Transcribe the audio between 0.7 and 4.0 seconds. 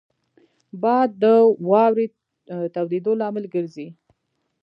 باد د واورې تویېدو لامل ګرځي